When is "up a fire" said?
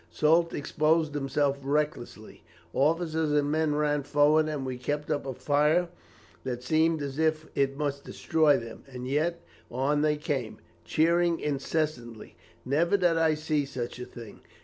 5.11-5.89